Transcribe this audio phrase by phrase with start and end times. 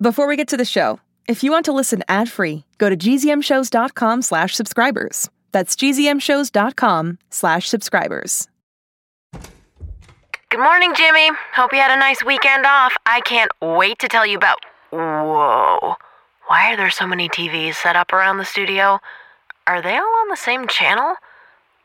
[0.00, 4.22] Before we get to the show, if you want to listen ad-free, go to gzmshows.com
[4.22, 5.30] slash subscribers.
[5.52, 8.46] That's gzmshows.com slash subscribers.
[10.50, 11.30] Good morning, Jimmy.
[11.54, 12.94] Hope you had a nice weekend off.
[13.06, 14.58] I can't wait to tell you about.
[14.90, 15.94] Whoa.
[16.46, 19.00] Why are there so many TVs set up around the studio?
[19.66, 21.14] Are they all on the same channel?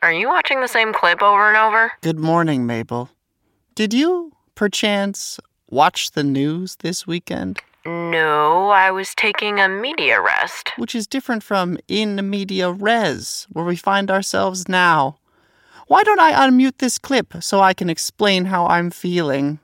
[0.02, 1.92] Are you watching the same clip over and over?
[2.02, 3.08] Good morning, Mabel.
[3.74, 5.40] Did you, perchance,
[5.70, 7.60] watch the news this weekend?
[7.84, 10.70] No, I was taking a media rest.
[10.76, 15.18] Which is different from in media res, where we find ourselves now.
[15.88, 19.58] Why don't I unmute this clip so I can explain how I'm feeling?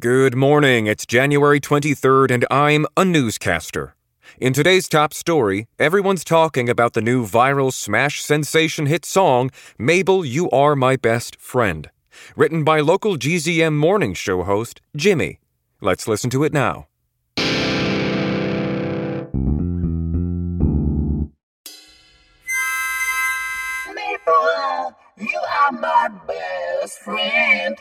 [0.00, 0.86] Good morning.
[0.86, 3.94] It's January 23rd, and I'm a newscaster.
[4.38, 10.24] In today's top story, everyone's talking about the new viral smash sensation hit song, Mabel,
[10.24, 11.90] You Are My Best Friend,
[12.36, 15.40] written by local GZM morning show host, Jimmy.
[15.82, 16.86] Let's listen to it now.
[27.04, 27.76] Friend.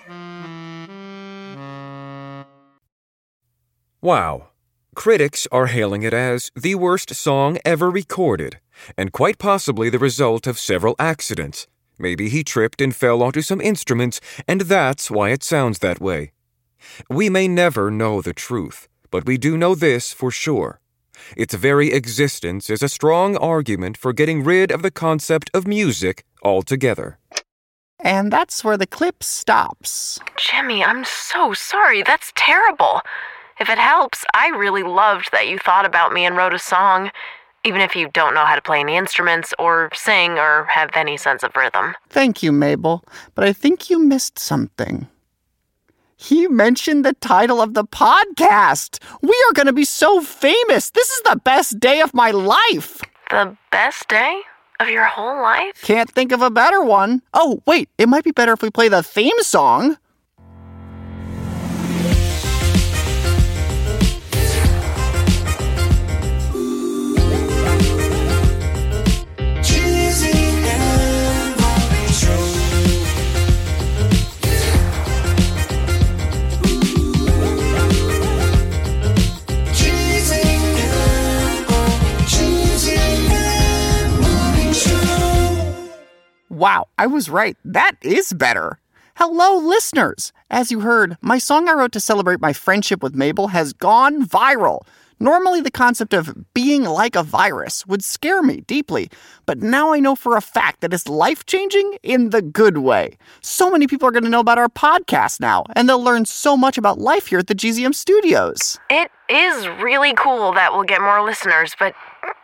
[4.02, 4.50] Wow.
[4.96, 8.60] Critics are hailing it as the worst song ever recorded,
[8.98, 11.68] and quite possibly the result of several accidents.
[11.98, 16.32] Maybe he tripped and fell onto some instruments, and that's why it sounds that way.
[17.10, 20.80] We may never know the truth, but we do know this for sure.
[21.36, 26.24] Its very existence is a strong argument for getting rid of the concept of music
[26.42, 27.20] altogether.
[28.00, 30.20] And that's where the clip stops.
[30.38, 32.02] Jimmy, I'm so sorry.
[32.02, 33.02] That's terrible.
[33.60, 37.12] If it helps, I really loved that you thought about me and wrote a song,
[37.66, 41.18] even if you don't know how to play any instruments or sing or have any
[41.18, 41.94] sense of rhythm.
[42.10, 43.04] Thank you, Mabel,
[43.36, 45.08] but I think you missed something.
[46.16, 49.02] He mentioned the title of the podcast.
[49.22, 50.90] We are going to be so famous.
[50.90, 53.02] This is the best day of my life.
[53.30, 54.42] The best day
[54.80, 55.82] of your whole life?
[55.82, 57.22] Can't think of a better one.
[57.34, 59.98] Oh, wait, it might be better if we play the theme song.
[86.60, 87.56] Wow, I was right.
[87.64, 88.82] That is better.
[89.16, 90.34] Hello, listeners.
[90.50, 94.28] As you heard, my song I wrote to celebrate my friendship with Mabel has gone
[94.28, 94.82] viral.
[95.22, 99.10] Normally, the concept of being like a virus would scare me deeply,
[99.46, 103.18] but now I know for a fact that it's life changing in the good way.
[103.40, 106.58] So many people are going to know about our podcast now, and they'll learn so
[106.58, 108.78] much about life here at the GZM studios.
[108.90, 111.96] It is really cool that we'll get more listeners, but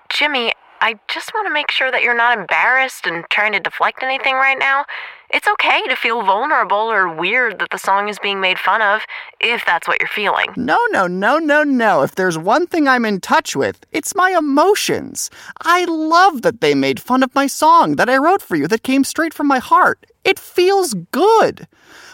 [0.07, 4.03] Jimmy, I just want to make sure that you're not embarrassed and trying to deflect
[4.03, 4.85] anything right now.
[5.29, 9.01] It's okay to feel vulnerable or weird that the song is being made fun of,
[9.39, 10.47] if that's what you're feeling.
[10.55, 12.03] No, no, no, no, no.
[12.03, 15.29] If there's one thing I'm in touch with, it's my emotions.
[15.61, 18.83] I love that they made fun of my song that I wrote for you that
[18.83, 20.05] came straight from my heart.
[20.25, 21.67] It feels good.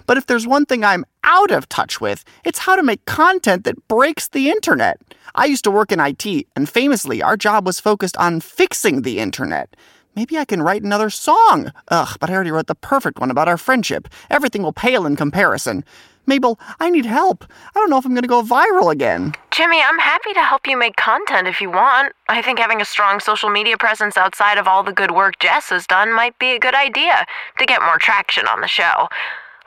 [0.05, 3.63] But if there's one thing I'm out of touch with, it's how to make content
[3.63, 4.99] that breaks the internet.
[5.33, 9.19] I used to work in IT, and famously, our job was focused on fixing the
[9.19, 9.75] internet.
[10.13, 11.71] Maybe I can write another song.
[11.87, 14.09] Ugh, but I already wrote the perfect one about our friendship.
[14.29, 15.85] Everything will pale in comparison.
[16.25, 17.45] Mabel, I need help.
[17.75, 19.33] I don't know if I'm going to go viral again.
[19.51, 22.13] Jimmy, I'm happy to help you make content if you want.
[22.29, 25.69] I think having a strong social media presence outside of all the good work Jess
[25.69, 27.25] has done might be a good idea
[27.57, 29.07] to get more traction on the show.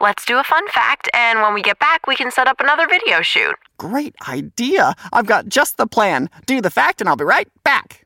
[0.00, 2.86] Let's do a fun fact, and when we get back, we can set up another
[2.86, 3.54] video shoot.
[3.78, 4.94] Great idea.
[5.12, 6.28] I've got just the plan.
[6.46, 8.04] Do the fact, and I'll be right back.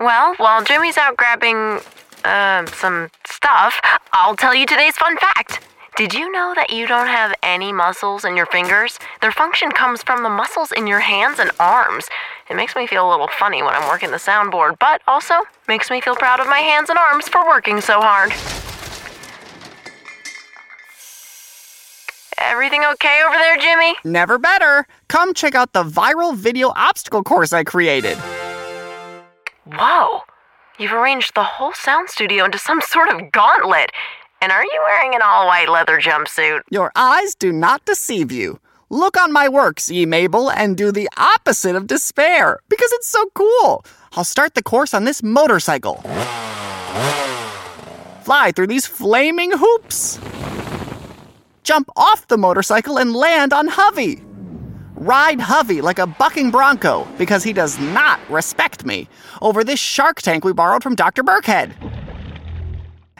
[0.00, 1.80] Well, while Jimmy's out grabbing,
[2.24, 3.80] uh, some stuff,
[4.12, 5.60] I'll tell you today's fun fact.
[5.96, 8.98] Did you know that you don't have any muscles in your fingers?
[9.20, 12.06] Their function comes from the muscles in your hands and arms.
[12.48, 15.34] It makes me feel a little funny when I'm working the soundboard, but also
[15.68, 18.32] makes me feel proud of my hands and arms for working so hard.
[22.38, 23.94] Everything okay over there, Jimmy?
[24.04, 24.86] Never better.
[25.08, 28.16] Come check out the viral video obstacle course I created.
[29.66, 30.22] Whoa!
[30.80, 33.90] You've arranged the whole sound studio into some sort of gauntlet.
[34.40, 36.62] And are you wearing an all white leather jumpsuit?
[36.70, 38.58] Your eyes do not deceive you.
[38.88, 43.26] Look on my works, ye Mabel, and do the opposite of despair, because it's so
[43.34, 43.84] cool.
[44.12, 45.96] I'll start the course on this motorcycle.
[48.22, 50.18] Fly through these flaming hoops.
[51.62, 54.22] jump off the motorcycle and land on Hovey.
[55.00, 59.08] Ride Hovey like a bucking bronco because he does not respect me
[59.40, 61.22] over this shark tank we borrowed from Dr.
[61.22, 61.72] Burkhead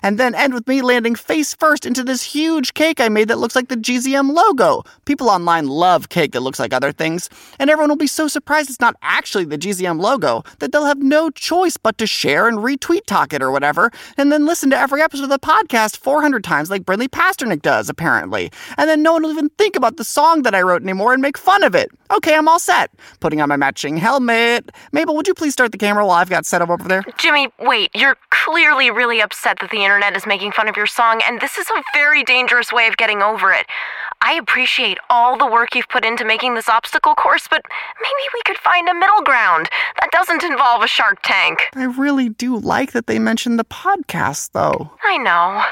[0.02, 3.38] and then end with me landing face first into this huge cake I made that
[3.38, 4.82] looks like the GZM logo.
[5.04, 8.70] People online love cake that looks like other things, and everyone will be so surprised
[8.70, 12.58] it's not actually the GZM logo that they'll have no choice but to share and
[12.58, 16.42] retweet talk it or whatever, and then listen to every episode of the podcast 400
[16.44, 18.50] times like Brinley Pasternak does, apparently.
[18.76, 21.22] And then no one will even think about the song that I wrote anymore and
[21.22, 21.90] make fun of it.
[22.10, 22.90] Okay, I'm all set.
[23.20, 24.70] Putting on my matching helmet.
[24.92, 27.04] Mabel, would you please start the camera while I've got set up over there?
[27.18, 31.20] Jimmy, wait, you're clearly really upset that the internet is making fun of your song,
[31.26, 33.66] and this is a very dangerous way of getting over it.
[34.22, 37.62] I appreciate all the work you've put into making this obstacle course, but
[38.00, 39.68] maybe we could find a middle ground
[40.00, 41.68] that doesn't involve a shark tank.
[41.74, 44.90] I really do like that they mentioned the podcast, though.
[45.04, 45.62] I know.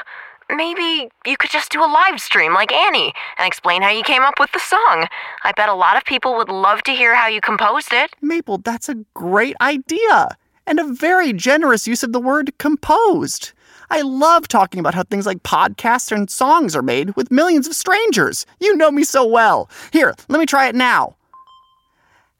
[0.55, 4.23] Maybe you could just do a live stream like Annie and explain how you came
[4.23, 5.07] up with the song.
[5.43, 8.11] I bet a lot of people would love to hear how you composed it.
[8.21, 10.37] Mabel, that's a great idea
[10.69, 13.53] and a very generous use of the word composed.
[13.89, 17.73] I love talking about how things like podcasts and songs are made with millions of
[17.73, 18.45] strangers.
[18.59, 19.67] You know me so well.
[19.91, 21.15] Here, let me try it now.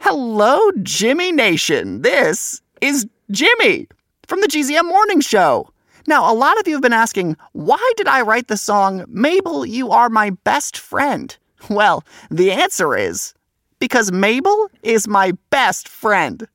[0.01, 2.03] Hello, Jimmy Nation.
[2.03, 3.87] This is Jimmy
[4.27, 5.73] from the GZM Morning Show.
[6.05, 9.65] Now, a lot of you have been asking, why did I write the song Mabel,
[9.65, 11.35] You Are My Best Friend?
[11.67, 13.33] Well, the answer is
[13.79, 16.47] because Mabel is my best friend.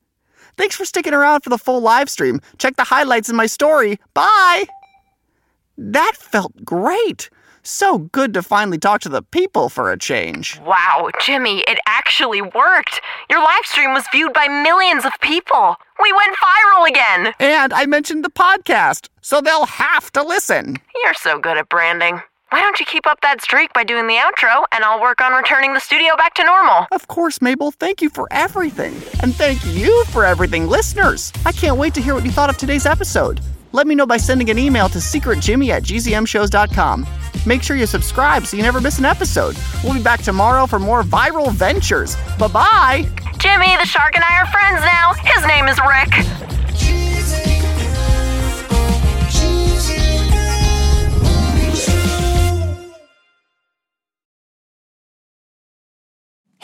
[0.57, 2.41] Thanks for sticking around for the full live stream.
[2.57, 3.99] Check the highlights in my story.
[4.13, 4.65] Bye!
[5.77, 7.29] That felt great.
[7.67, 10.59] So good to finally talk to the people for a change.
[10.59, 13.01] Wow, Jimmy, it actually worked.
[13.27, 15.75] Your live stream was viewed by millions of people.
[16.01, 17.33] We went viral again.
[17.39, 20.77] And I mentioned the podcast, so they'll have to listen.
[21.03, 22.21] You're so good at branding.
[22.55, 25.33] Why don't you keep up that streak by doing the outro, and I'll work on
[25.33, 26.87] returning the studio back to normal?
[26.89, 28.93] Of course, Mabel, thank you for everything.
[29.21, 31.33] And thank you for everything, listeners.
[31.45, 33.41] I can't wait to hear what you thought of today's episode.
[33.73, 37.05] Let me know by sending an email to secretjimmy at gzmshows.com.
[37.45, 39.57] Make sure you subscribe so you never miss an episode.
[39.83, 42.15] We'll be back tomorrow for more viral ventures.
[42.39, 43.09] Bye bye.
[43.37, 45.13] Jimmy, the shark and I are friends now.
[45.25, 46.64] His name is Rick.